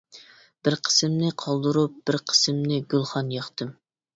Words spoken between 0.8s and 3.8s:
قىسمىنى قالدۇرۇپ، بىر قىسمىنى گۈلخان ياقتىم.